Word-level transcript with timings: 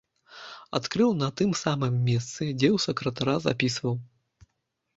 Адкрыў 0.79 1.11
на 1.19 1.29
тым 1.41 1.51
самым 1.63 1.93
месцы, 2.09 2.49
дзе 2.57 2.69
ў 2.75 2.77
сакратара 2.89 3.39
запісваў. 3.47 3.95